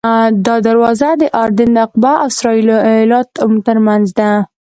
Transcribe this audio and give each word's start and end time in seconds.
دا 0.45 0.55
دروازه 0.67 1.09
د 1.21 1.23
اردن 1.43 1.69
د 1.73 1.77
عقبه 1.85 2.13
او 2.23 2.29
اسرائیلو 2.31 2.75
ایلات 2.89 3.27
ترمنځ 3.67 4.05
ده. 4.17 4.29